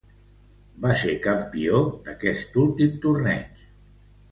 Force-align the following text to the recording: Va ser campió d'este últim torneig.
Va 0.85 0.93
ser 1.01 1.13
campió 1.25 1.83
d'este 2.09 2.59
últim 2.65 2.99
torneig. 3.07 3.65